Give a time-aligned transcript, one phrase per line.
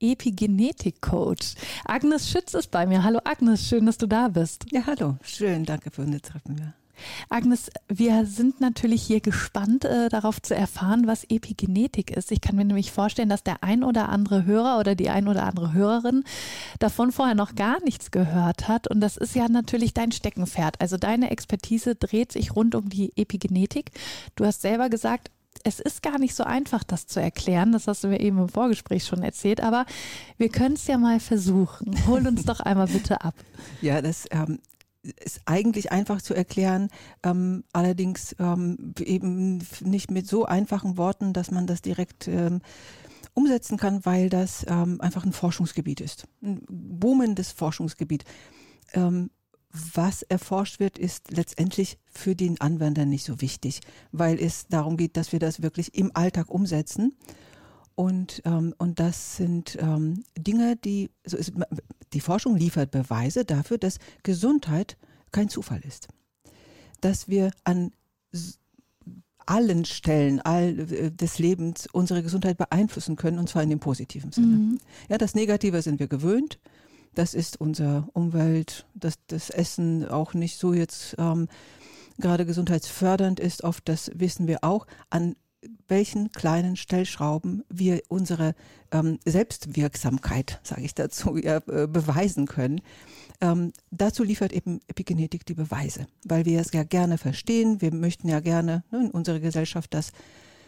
[0.00, 1.54] Epigenetik-Coach.
[1.84, 3.02] Agnes Schütz ist bei mir.
[3.04, 4.66] Hallo Agnes, schön, dass du da bist.
[4.70, 6.56] Ja, hallo, schön, danke für unser Treffen.
[6.58, 6.74] Ja.
[7.28, 12.32] Agnes, wir sind natürlich hier gespannt äh, darauf zu erfahren, was Epigenetik ist.
[12.32, 15.44] Ich kann mir nämlich vorstellen, dass der ein oder andere Hörer oder die ein oder
[15.44, 16.24] andere Hörerin
[16.78, 18.88] davon vorher noch gar nichts gehört hat.
[18.88, 20.80] Und das ist ja natürlich dein Steckenpferd.
[20.80, 23.92] Also deine Expertise dreht sich rund um die Epigenetik.
[24.36, 25.30] Du hast selber gesagt,
[25.64, 27.72] es ist gar nicht so einfach, das zu erklären.
[27.72, 29.60] Das hast du mir eben im Vorgespräch schon erzählt.
[29.60, 29.86] Aber
[30.36, 31.94] wir können es ja mal versuchen.
[32.06, 33.34] Hol uns doch einmal bitte ab.
[33.80, 34.58] Ja, das ähm,
[35.02, 36.88] ist eigentlich einfach zu erklären,
[37.22, 42.60] ähm, allerdings ähm, eben nicht mit so einfachen Worten, dass man das direkt ähm,
[43.34, 46.26] umsetzen kann, weil das ähm, einfach ein Forschungsgebiet ist.
[46.42, 48.24] Ein boomendes Forschungsgebiet.
[48.94, 49.30] Ähm,
[49.70, 53.80] was erforscht wird, ist letztendlich für den Anwender nicht so wichtig,
[54.12, 57.16] weil es darum geht, dass wir das wirklich im Alltag umsetzen.
[57.94, 61.52] Und, ähm, und das sind ähm, Dinge, die, so ist,
[62.12, 64.96] die Forschung liefert Beweise dafür, dass Gesundheit
[65.32, 66.08] kein Zufall ist.
[67.00, 67.92] Dass wir an
[69.46, 74.30] allen Stellen all, äh, des Lebens unsere Gesundheit beeinflussen können, und zwar in dem positiven
[74.30, 74.46] Sinne.
[74.46, 74.78] Mhm.
[75.08, 76.58] Ja, das Negative sind wir gewöhnt
[77.18, 81.48] das ist unsere Umwelt, dass das Essen auch nicht so jetzt ähm,
[82.18, 83.64] gerade gesundheitsfördernd ist.
[83.64, 85.34] Oft, das wissen wir auch, an
[85.88, 88.54] welchen kleinen Stellschrauben wir unsere
[88.92, 92.82] ähm, Selbstwirksamkeit, sage ich dazu, ja, äh, beweisen können.
[93.40, 97.80] Ähm, dazu liefert eben Epigenetik die Beweise, weil wir es ja gerne verstehen.
[97.80, 100.12] Wir möchten ja gerne ne, in unserer Gesellschaft das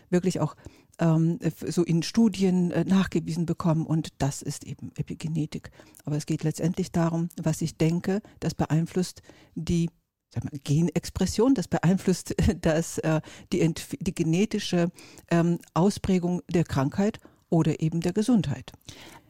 [0.09, 0.57] wirklich auch
[1.01, 5.71] ähm, so in Studien äh, nachgewiesen bekommen und das ist eben Epigenetik.
[6.05, 9.23] Aber es geht letztendlich darum, was ich denke, das beeinflusst
[9.55, 9.91] die
[10.33, 13.21] sag mal, Genexpression, das beeinflusst das, äh,
[13.53, 14.91] die, die genetische
[15.31, 17.19] ähm, Ausprägung der Krankheit
[17.49, 18.73] oder eben der Gesundheit.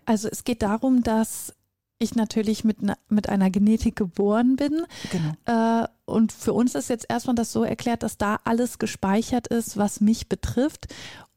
[0.04, 1.54] Also es geht darum, dass
[2.00, 2.78] ich natürlich mit,
[3.08, 4.82] mit einer Genetik geboren bin.
[5.12, 5.82] Genau.
[5.82, 9.76] Äh, und für uns ist jetzt erstmal das so erklärt, dass da alles gespeichert ist,
[9.76, 10.88] was mich betrifft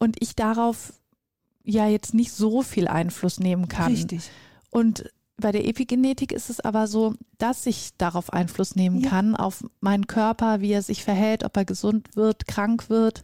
[0.03, 0.91] und ich darauf
[1.63, 3.93] ja jetzt nicht so viel Einfluss nehmen kann.
[3.93, 4.29] Richtig.
[4.69, 9.09] Und bei der Epigenetik ist es aber so, dass ich darauf Einfluss nehmen ja.
[9.09, 13.23] kann, auf meinen Körper, wie er sich verhält, ob er gesund wird, krank wird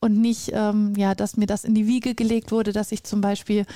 [0.00, 3.20] und nicht, ähm, ja, dass mir das in die Wiege gelegt wurde, dass ich zum
[3.20, 3.66] Beispiel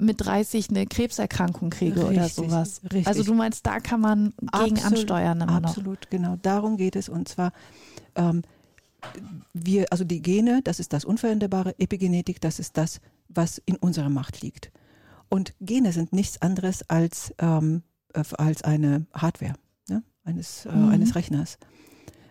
[0.00, 2.80] mit 30 eine Krebserkrankung kriege richtig, oder sowas.
[2.82, 3.06] Richtig.
[3.06, 5.68] Also du meinst, da kann man gegen absolut, ansteuern immer noch.
[5.68, 6.36] Absolut, genau.
[6.42, 7.08] Darum geht es.
[7.08, 7.52] Und zwar
[8.16, 8.42] ähm,
[9.52, 14.10] wir, also die Gene, das ist das Unveränderbare, Epigenetik, das ist das, was in unserer
[14.10, 14.70] Macht liegt.
[15.28, 19.54] Und Gene sind nichts anderes als, ähm, als eine Hardware
[19.88, 20.02] ne?
[20.24, 20.90] eines, äh, mhm.
[20.90, 21.58] eines Rechners.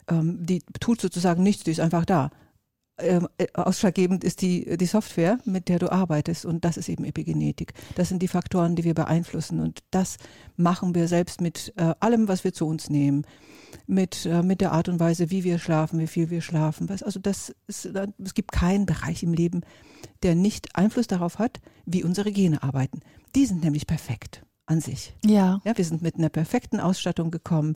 [0.07, 2.29] Ähm, die tut sozusagen nichts, die ist einfach da.
[2.97, 6.45] Ähm, äh, ausschlaggebend ist die, die Software, mit der du arbeitest.
[6.45, 7.73] Und das ist eben Epigenetik.
[7.95, 9.59] Das sind die Faktoren, die wir beeinflussen.
[9.59, 10.17] Und das
[10.55, 13.25] machen wir selbst mit äh, allem, was wir zu uns nehmen.
[13.87, 16.89] Mit, äh, mit der Art und Weise, wie wir schlafen, wie viel wir schlafen.
[16.89, 19.61] Also das ist, es gibt keinen Bereich im Leben,
[20.23, 23.01] der nicht Einfluss darauf hat, wie unsere Gene arbeiten.
[23.35, 25.13] Die sind nämlich perfekt an sich.
[25.23, 25.61] Ja.
[25.65, 27.75] Ja, wir sind mit einer perfekten Ausstattung gekommen,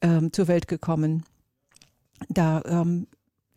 [0.00, 1.24] ähm, zur Welt gekommen.
[2.28, 3.08] Da ähm,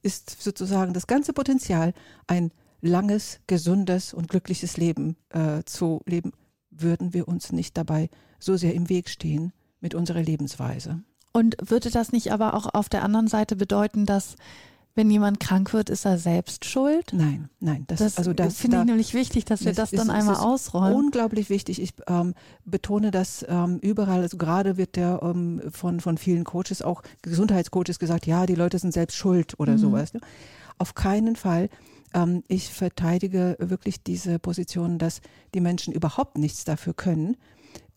[0.05, 1.93] ist sozusagen das ganze Potenzial,
[2.27, 2.51] ein
[2.81, 6.31] langes, gesundes und glückliches Leben äh, zu leben,
[6.69, 9.51] würden wir uns nicht dabei so sehr im Weg stehen
[9.81, 11.01] mit unserer Lebensweise.
[11.33, 14.35] Und würde das nicht aber auch auf der anderen Seite bedeuten, dass
[14.95, 17.11] wenn jemand krank wird, ist er selbst schuld?
[17.11, 17.83] Nein, nein.
[17.88, 20.13] Das, das also das finde da, ich nämlich wichtig, dass wir das, das dann ist,
[20.13, 20.95] einmal ausrollen.
[20.95, 21.81] Unglaublich wichtig.
[21.81, 22.33] Ich ähm,
[22.63, 24.22] betone das ähm, überall.
[24.22, 28.79] Also gerade wird der ähm, von von vielen Coaches, auch Gesundheitscoaches, gesagt: Ja, die Leute
[28.79, 29.79] sind selbst schuld oder mhm.
[29.79, 30.14] sowas.
[30.14, 30.22] Ne?
[30.78, 31.70] Auf keinen Fall.
[32.14, 35.20] Ähm, ich verteidige wirklich diese Position, dass
[35.53, 37.35] die Menschen überhaupt nichts dafür können,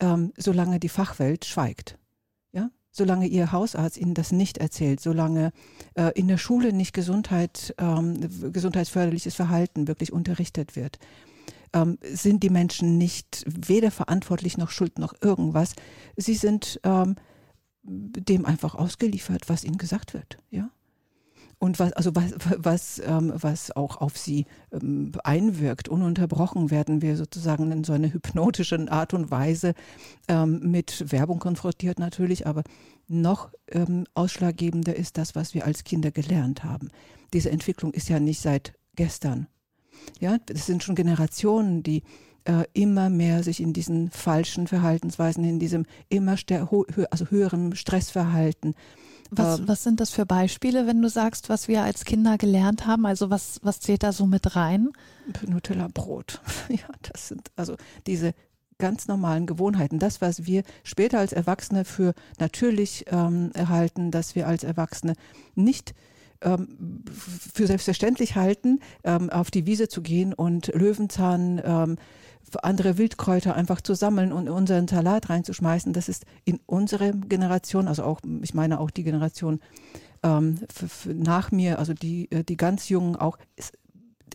[0.01, 1.98] ähm, solange die Fachwelt schweigt
[2.91, 5.51] solange Ihr Hausarzt Ihnen das nicht erzählt, solange
[5.95, 8.19] äh, in der Schule nicht Gesundheit, ähm,
[8.51, 10.99] gesundheitsförderliches Verhalten wirklich unterrichtet wird,
[11.73, 15.73] ähm, sind die Menschen nicht weder verantwortlich noch schuld noch irgendwas.
[16.15, 17.15] Sie sind ähm,
[17.83, 20.69] dem einfach ausgeliefert, was ihnen gesagt wird, ja.
[21.59, 25.89] Und was, also was, was, ähm, was auch auf sie ähm, einwirkt.
[25.89, 29.73] Ununterbrochen werden wir sozusagen in so einer hypnotischen Art und Weise
[30.27, 32.63] ähm, mit Werbung konfrontiert natürlich, aber
[33.07, 36.89] noch ähm, ausschlaggebender ist das, was wir als Kinder gelernt haben.
[37.33, 39.47] Diese Entwicklung ist ja nicht seit gestern.
[40.19, 42.03] Ja, das sind schon Generationen, die
[42.45, 46.37] äh, immer mehr sich in diesen falschen Verhaltensweisen, in diesem immer
[47.11, 48.75] also höheren Stressverhalten,
[49.31, 52.85] was, ähm, was sind das für Beispiele, wenn du sagst, was wir als Kinder gelernt
[52.85, 53.05] haben?
[53.05, 54.89] Also was, was zählt da so mit rein?
[55.47, 56.41] Nutella Brot.
[56.69, 58.33] Ja, das sind also diese
[58.77, 59.99] ganz normalen Gewohnheiten.
[59.99, 65.13] Das, was wir später als Erwachsene für natürlich ähm, erhalten, dass wir als Erwachsene
[65.55, 65.93] nicht
[66.41, 67.03] ähm,
[67.53, 71.97] für selbstverständlich halten, ähm, auf die Wiese zu gehen und Löwenzahn ähm,
[72.61, 75.93] andere Wildkräuter einfach zu sammeln und in unseren Salat reinzuschmeißen.
[75.93, 79.59] Das ist in unserer Generation, also auch, ich meine auch die Generation
[80.23, 80.59] ähm,
[81.05, 83.73] nach mir, also die, äh, die ganz Jungen auch, ist,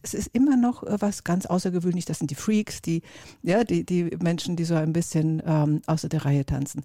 [0.03, 2.07] es ist immer noch äh, was ganz Außergewöhnliches.
[2.07, 3.03] Das sind die Freaks, die,
[3.43, 6.85] ja, die, die Menschen, die so ein bisschen ähm, außer der Reihe tanzen.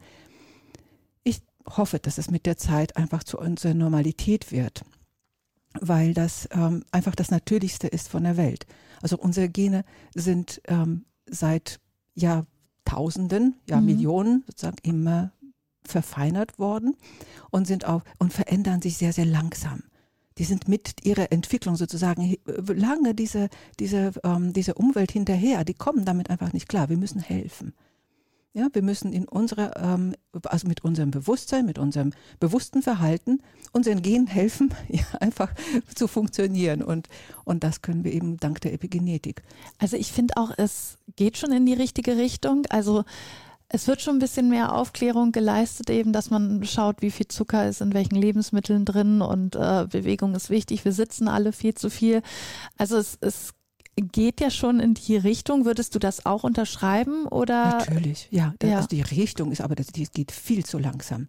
[1.24, 4.84] Ich hoffe, dass es mit der Zeit einfach zu unserer Normalität wird,
[5.80, 8.66] weil das ähm, einfach das Natürlichste ist von der Welt.
[9.02, 9.84] Also unsere Gene
[10.16, 11.80] sind ähm, seit
[12.16, 13.86] Jahrtausenden, ja mhm.
[13.86, 15.32] Millionen sozusagen immer
[15.84, 16.96] verfeinert worden
[17.50, 19.84] und sind auch und verändern sich sehr, sehr langsam.
[20.38, 23.50] Die sind mit ihrer Entwicklung sozusagen lange diese,
[23.80, 25.66] diese, ähm, diese Umwelt hinterher.
[25.66, 26.88] Die kommen damit einfach nicht klar.
[26.88, 27.74] Wir müssen helfen.
[28.54, 33.44] Ja, wir müssen in unserer, ähm, also mit unserem Bewusstsein, mit unserem bewussten Verhalten
[33.74, 35.54] unseren Genen helfen, ja, einfach
[35.94, 36.82] zu funktionieren.
[36.82, 37.10] Und,
[37.46, 39.44] und das können wir eben dank der Epigenetik.
[39.78, 42.66] Also ich finde auch, es geht schon in die richtige Richtung.
[42.70, 43.04] Also
[43.68, 47.70] es wird schon ein bisschen mehr Aufklärung geleistet, eben, dass man schaut, wie viel Zucker
[47.70, 50.86] ist in welchen Lebensmitteln drin und äh, Bewegung ist wichtig.
[50.86, 52.24] Wir sitzen alle viel zu viel.
[52.78, 53.54] Also es, es
[53.96, 55.66] geht ja schon in die Richtung.
[55.66, 57.80] Würdest du das auch unterschreiben oder?
[57.80, 58.54] Natürlich, ja.
[58.60, 58.76] Das, ja.
[58.78, 61.28] Also die Richtung ist aber, das, die geht viel zu langsam.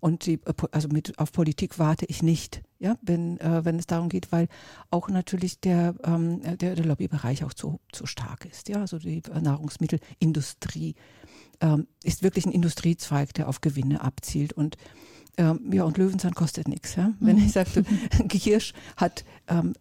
[0.00, 3.86] Und die, äh, also mit, auf Politik warte ich nicht, ja, wenn, äh, wenn es
[3.86, 4.48] darum geht, weil
[4.90, 8.68] auch natürlich der, ähm, der, der Lobbybereich auch zu, zu stark ist.
[8.68, 10.94] Ja, also die Nahrungsmittelindustrie
[11.60, 14.76] ähm, ist wirklich ein Industriezweig, der auf Gewinne abzielt und
[15.36, 16.96] ähm, ja, und Löwenzahn kostet nichts.
[16.96, 17.12] Ja?
[17.20, 17.44] Wenn mhm.
[17.44, 17.84] ich sagte,
[18.28, 19.74] Kirsch hat ähm,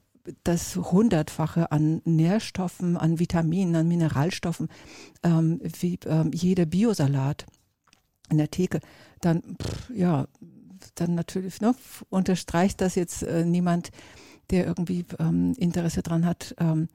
[0.43, 4.69] das Hundertfache an Nährstoffen, an Vitaminen, an Mineralstoffen,
[5.23, 7.45] ähm, wie ähm, jeder Biosalat
[8.29, 8.79] in der Theke,
[9.21, 10.27] dann, pff, ja,
[10.95, 11.75] dann natürlich ne,
[12.09, 13.91] unterstreicht das jetzt äh, niemand,
[14.49, 16.87] der irgendwie ähm, Interesse daran hat, ähm,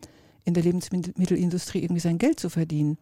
[0.45, 2.99] in der Lebensmittelindustrie irgendwie sein Geld zu verdienen.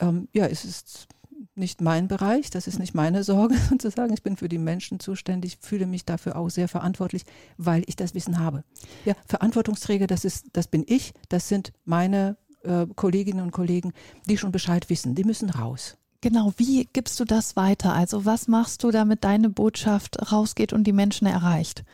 [0.00, 1.08] Ähm, ja, es ist
[1.56, 4.12] nicht mein Bereich, das ist nicht meine Sorge sozusagen.
[4.12, 7.24] Ich bin für die Menschen zuständig, fühle mich dafür auch sehr verantwortlich,
[7.56, 8.64] weil ich das Wissen habe.
[9.04, 13.92] Ja, Verantwortungsträger, das ist, das bin ich, das sind meine äh, Kolleginnen und Kollegen,
[14.28, 15.14] die schon Bescheid wissen.
[15.14, 15.96] Die müssen raus.
[16.20, 17.92] Genau, wie gibst du das weiter?
[17.92, 21.84] Also was machst du, damit deine Botschaft rausgeht und die Menschen erreicht?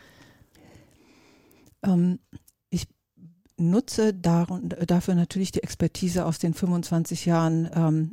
[1.83, 2.21] Ähm,
[3.61, 8.11] nutze dafür natürlich die Expertise aus den 25 Jahren ähm,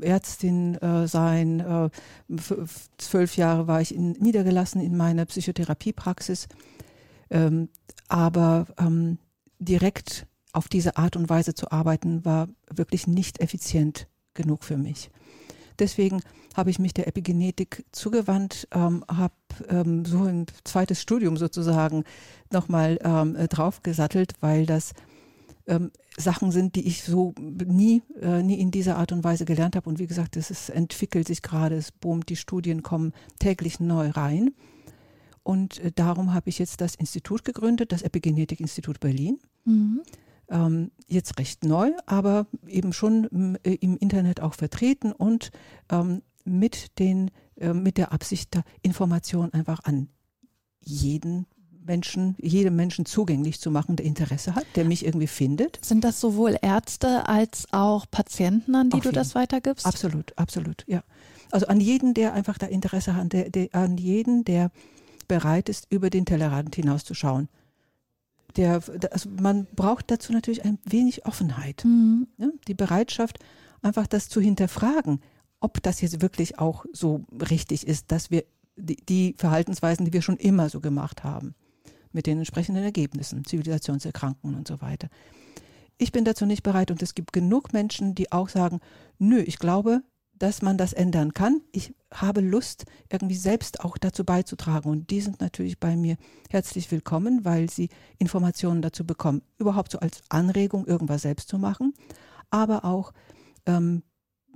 [0.00, 1.60] Ärztin äh, sein.
[1.60, 1.90] Äh,
[2.98, 6.48] zwölf Jahre war ich in, niedergelassen in meiner Psychotherapiepraxis.
[7.30, 7.68] Ähm,
[8.08, 9.18] aber ähm,
[9.58, 15.10] direkt auf diese Art und Weise zu arbeiten, war wirklich nicht effizient genug für mich.
[15.80, 16.22] Deswegen
[16.54, 19.34] habe ich mich der Epigenetik zugewandt, ähm, habe
[19.68, 22.04] ähm, so ein zweites Studium sozusagen
[22.50, 24.92] nochmal ähm, draufgesattelt, weil das
[25.66, 29.74] ähm, Sachen sind, die ich so nie, äh, nie in dieser Art und Weise gelernt
[29.74, 29.88] habe.
[29.88, 34.50] Und wie gesagt, es entwickelt sich gerade, es boomt, die Studien kommen täglich neu rein.
[35.42, 39.38] Und äh, darum habe ich jetzt das Institut gegründet, das Epigenetik-Institut Berlin.
[39.64, 40.02] Mhm
[40.50, 45.50] ähm, jetzt recht neu, aber eben schon äh, im Internet auch vertreten und
[45.90, 50.08] ähm, mit, den, äh, mit der Absicht, da Informationen einfach an
[50.80, 51.46] jeden
[51.84, 55.84] Menschen, jedem Menschen zugänglich zu machen, der Interesse hat, der mich irgendwie findet.
[55.84, 59.14] Sind das sowohl Ärzte als auch Patienten, an die Auf du jeden.
[59.14, 59.86] das weitergibst?
[59.86, 61.02] Absolut, absolut, ja.
[61.50, 64.70] Also an jeden, der einfach da Interesse hat, der, der, an jeden, der
[65.26, 67.48] bereit ist, über den Tellerrand hinauszuschauen
[68.56, 71.84] der, also man braucht dazu natürlich ein wenig Offenheit.
[71.84, 72.28] Mhm.
[72.38, 73.38] Ja, die Bereitschaft,
[73.82, 75.20] einfach das zu hinterfragen,
[75.60, 78.44] ob das jetzt wirklich auch so richtig ist, dass wir
[78.76, 81.54] die, die Verhaltensweisen, die wir schon immer so gemacht haben,
[82.12, 85.08] mit den entsprechenden Ergebnissen, Zivilisationserkrankungen und so weiter.
[85.98, 88.80] Ich bin dazu nicht bereit und es gibt genug Menschen, die auch sagen,
[89.18, 90.02] nö, ich glaube,
[90.40, 91.60] dass man das ändern kann.
[91.70, 94.90] Ich habe Lust, irgendwie selbst auch dazu beizutragen.
[94.90, 96.16] Und die sind natürlich bei mir
[96.48, 101.92] herzlich willkommen, weil sie Informationen dazu bekommen, überhaupt so als Anregung, irgendwas selbst zu machen,
[102.48, 103.12] aber auch
[103.66, 104.02] ähm,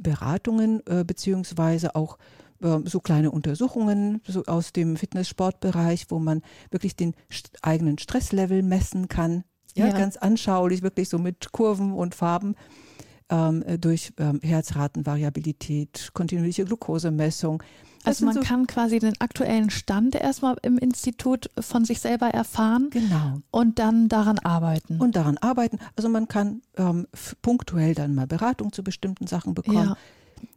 [0.01, 2.17] Beratungen äh, beziehungsweise auch
[2.63, 7.15] äh, so kleine Untersuchungen so aus dem Fitness-Sportbereich, wo man wirklich den
[7.61, 9.45] eigenen Stresslevel messen kann.
[9.77, 12.55] Ja, ja, ganz anschaulich, wirklich so mit Kurven und Farben
[13.35, 17.63] ähm, äh, durch ähm, Herzratenvariabilität, kontinuierliche Glukosemessung.
[18.05, 22.91] Also man so kann quasi den aktuellen Stand erstmal im Institut von sich selber erfahren
[22.91, 23.41] genau.
[23.51, 25.01] und dann daran arbeiten.
[25.01, 25.79] Und daran arbeiten.
[25.97, 27.07] Also man kann ähm,
[27.41, 29.89] punktuell dann mal Beratung zu bestimmten Sachen bekommen.
[29.89, 29.97] Ja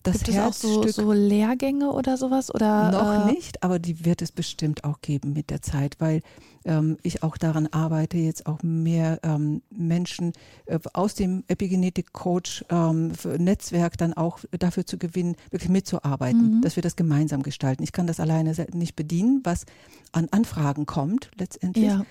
[0.04, 0.86] das Gibt Herzstück.
[0.86, 2.54] Es auch so, so Lehrgänge oder sowas?
[2.54, 6.22] Oder, noch äh, nicht, aber die wird es bestimmt auch geben mit der Zeit, weil
[6.66, 10.34] ähm, ich auch daran arbeite, jetzt auch mehr ähm, Menschen
[10.66, 16.62] äh, aus dem Epigenetik-Coach-Netzwerk ähm, dann auch dafür zu gewinnen, wirklich mitzuarbeiten, mhm.
[16.62, 17.84] dass wir das gemeinsam gestalten.
[17.84, 19.66] Ich kann das alleine nicht bedienen, was
[20.12, 21.86] an Anfragen kommt letztendlich.
[21.86, 22.06] Ja.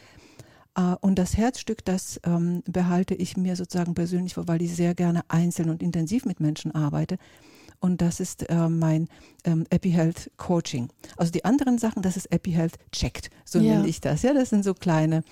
[0.78, 4.95] Uh, und das Herzstück, das ähm, behalte ich mir sozusagen persönlich vor, weil ich sehr
[4.95, 7.16] gerne einzeln und intensiv mit Menschen arbeite
[7.87, 9.09] und das ist äh, mein
[9.45, 10.88] ähm, EpiHealth Coaching.
[11.16, 13.76] Also die anderen Sachen, das ist EpiHealth checkt, so ja.
[13.76, 14.23] nenne ich das.
[14.23, 15.23] Ja, das sind so kleine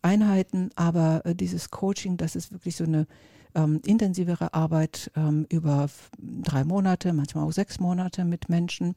[0.00, 3.06] Einheiten, aber äh, dieses Coaching, das ist wirklich so eine
[3.54, 8.94] ähm, intensivere Arbeit ähm, über drei Monate, manchmal auch sechs Monate mit Menschen.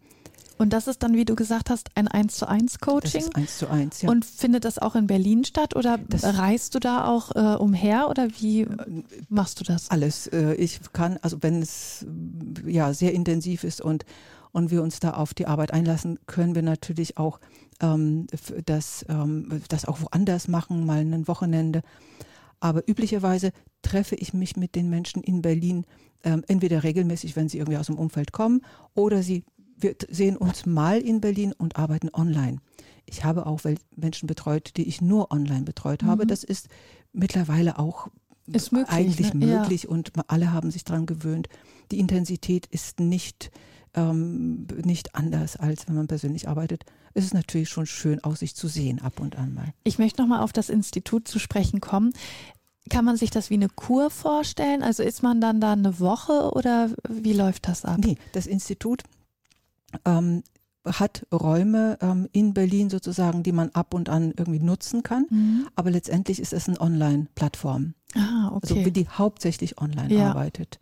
[0.58, 3.22] Und das ist dann, wie du gesagt hast, ein 1 zu 1 Coaching.
[3.22, 4.10] Das ist 1 zu 1, ja.
[4.10, 8.10] Und findet das auch in Berlin statt oder das reist du da auch äh, umher
[8.10, 8.68] oder wie
[9.30, 9.92] machst du das?
[9.92, 10.28] Alles.
[10.28, 12.06] Äh, ich kann, also wenn es
[12.66, 14.06] ja sehr intensiv ist und,
[14.52, 17.40] und wir uns da auf die Arbeit einlassen, können wir natürlich auch
[17.80, 18.26] ähm,
[18.66, 21.84] das, ähm, das auch woanders machen, mal ein Wochenende.
[22.60, 25.86] Aber üblicherweise treffe ich mich mit den Menschen in Berlin
[26.24, 28.62] ähm, entweder regelmäßig, wenn sie irgendwie aus dem Umfeld kommen,
[28.96, 29.44] oder sie
[29.80, 32.58] wir sehen uns mal in Berlin und arbeiten online.
[33.06, 33.62] Ich habe auch
[33.96, 36.24] Menschen betreut, die ich nur online betreut habe.
[36.24, 36.28] Mhm.
[36.28, 36.68] Das ist
[37.14, 38.10] mittlerweile auch
[38.48, 39.46] ist möglich, eigentlich ne?
[39.46, 39.90] möglich ja.
[39.90, 41.48] und alle haben sich daran gewöhnt.
[41.92, 43.52] Die Intensität ist nicht,
[43.98, 46.86] ähm, nicht anders, als wenn man persönlich arbeitet.
[47.14, 49.74] Es ist natürlich schon schön, auch sich zu sehen ab und an mal.
[49.84, 52.14] Ich möchte nochmal auf das Institut zu sprechen kommen.
[52.90, 54.84] Kann man sich das wie eine Kur vorstellen?
[54.84, 57.98] Also ist man dann da eine Woche oder wie läuft das ab?
[57.98, 59.04] Nee, das Institut
[60.06, 60.44] ähm,
[60.86, 65.26] hat Räume ähm, in Berlin sozusagen, die man ab und an irgendwie nutzen kann.
[65.30, 65.68] Mhm.
[65.76, 67.96] Aber letztendlich ist es eine Online-Plattform.
[68.16, 68.80] Ah, okay.
[68.80, 70.30] Also die hauptsächlich online ja.
[70.30, 70.80] arbeitet.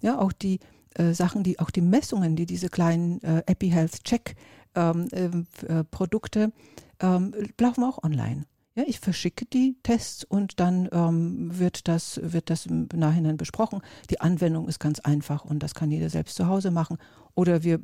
[0.00, 0.60] Ja, auch die
[0.94, 4.36] äh, Sachen, die, auch die Messungen, die diese kleinen äh, EpiHealth Check
[4.74, 6.52] ähm, äh, Produkte
[7.00, 8.44] ähm, laufen auch online.
[8.74, 13.82] Ja, ich verschicke die Tests und dann ähm, wird, das, wird das im Nachhinein besprochen.
[14.08, 16.96] Die Anwendung ist ganz einfach und das kann jeder selbst zu Hause machen.
[17.34, 17.80] Oder wir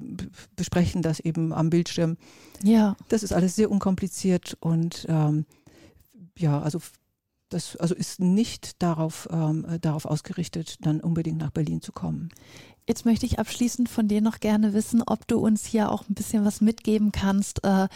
[0.54, 2.16] besprechen das eben am Bildschirm.
[2.62, 2.96] Ja.
[3.08, 5.46] Das ist alles sehr unkompliziert und ähm,
[6.38, 6.78] ja, also
[7.54, 12.30] das also ist nicht darauf, ähm, darauf ausgerichtet, dann unbedingt nach Berlin zu kommen.
[12.87, 16.14] Jetzt möchte ich abschließend von dir noch gerne wissen, ob du uns hier auch ein
[16.14, 17.88] bisschen was mitgeben kannst, äh,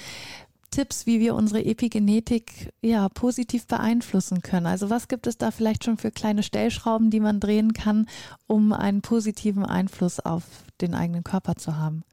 [0.71, 4.67] Tipps, wie wir unsere Epigenetik ja positiv beeinflussen können.
[4.67, 8.07] Also was gibt es da vielleicht schon für kleine Stellschrauben, die man drehen kann,
[8.47, 10.45] um einen positiven Einfluss auf
[10.81, 12.05] den eigenen Körper zu haben?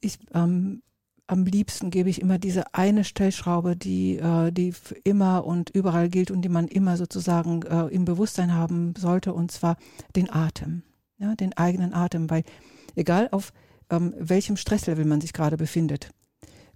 [0.00, 0.82] Ich ähm,
[1.32, 6.30] am liebsten gebe ich immer diese eine Stellschraube, die, äh, die immer und überall gilt
[6.30, 9.78] und die man immer sozusagen äh, im Bewusstsein haben sollte, und zwar
[10.14, 10.82] den Atem,
[11.16, 12.44] ja, den eigenen Atem, weil
[12.96, 13.54] egal auf
[13.88, 16.10] ähm, welchem Stresslevel man sich gerade befindet,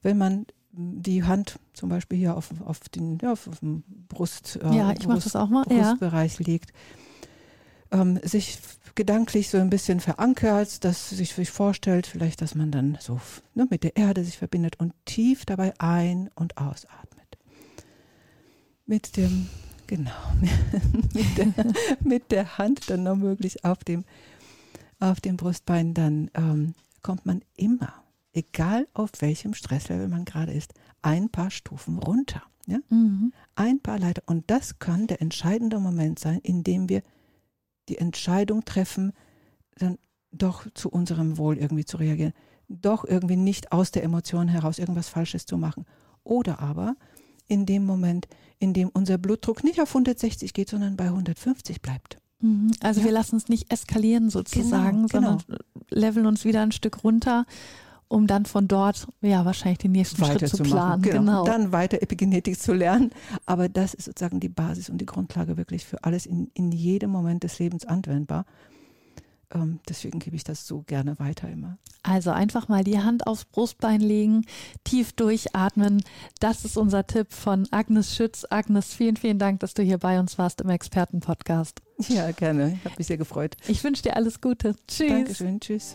[0.01, 4.75] wenn man die Hand zum Beispiel hier auf, auf den ja, auf, dem Brust, äh,
[4.75, 5.33] ja, Brust.
[5.35, 6.47] Brustbereich ja.
[6.47, 6.73] legt,
[7.91, 8.59] ähm, sich
[8.97, 13.21] gedanklich so ein bisschen verankert, dass sich, sich vorstellt, vielleicht, dass man dann so
[13.55, 17.39] ne, mit der Erde sich verbindet und tief dabei ein- und ausatmet.
[18.87, 19.49] Mit dem,
[19.87, 20.11] genau,
[21.15, 21.55] mit, der,
[22.01, 24.05] mit der Hand dann noch möglich auf dem,
[24.99, 30.75] auf dem Brustbein, dann ähm, kommt man immer egal auf welchem Stresslevel man gerade ist,
[31.03, 32.43] ein paar Stufen runter.
[32.67, 32.79] Ja?
[32.91, 33.33] Mhm.
[33.55, 34.23] Ein paar Leiter.
[34.27, 37.03] Und das kann der entscheidende Moment sein, in dem wir
[37.89, 39.13] die Entscheidung treffen,
[39.79, 39.99] dann
[40.33, 42.33] doch zu unserem Wohl irgendwie zu reagieren.
[42.69, 45.85] Doch irgendwie nicht aus der Emotion heraus irgendwas Falsches zu machen.
[46.25, 46.97] Oder aber
[47.47, 48.27] in dem Moment,
[48.59, 52.19] in dem unser Blutdruck nicht auf 160 geht, sondern bei 150 bleibt.
[52.41, 52.73] Mhm.
[52.81, 53.07] Also ja.
[53.07, 55.59] wir lassen uns nicht eskalieren sozusagen, genau, sondern genau.
[55.91, 57.47] leveln uns wieder ein Stück runter
[58.09, 61.03] um dann von dort ja wahrscheinlich den nächsten Schritt zu, zu planen.
[61.03, 61.19] Genau.
[61.19, 61.45] genau.
[61.45, 63.11] Dann weiter Epigenetik zu lernen.
[63.47, 67.11] Aber das ist sozusagen die Basis und die Grundlage wirklich für alles in, in jedem
[67.11, 68.45] Moment des Lebens anwendbar.
[69.53, 71.79] ähm, deswegen gebe ich das so gerne weiter immer.
[72.03, 74.45] Also einfach mal die Hand aufs Brustbein legen,
[74.85, 76.05] tief durchatmen.
[76.39, 78.47] Das ist unser Tipp von Agnes Schütz.
[78.49, 81.83] Agnes, vielen, vielen Dank, dass du hier bei uns warst im Expertenpodcast.
[82.09, 82.75] Ja, gerne.
[82.79, 83.57] Ich habe mich sehr gefreut.
[83.67, 84.77] Ich wünsche dir alles Gute.
[84.87, 85.09] Tschüss.
[85.09, 85.61] Dankeschön.
[85.61, 85.95] Tschüss.